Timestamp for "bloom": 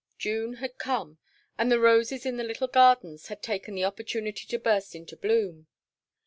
5.15-5.67